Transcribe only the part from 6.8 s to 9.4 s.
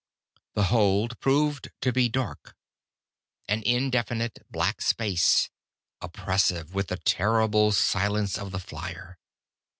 the terrible silence of the flier.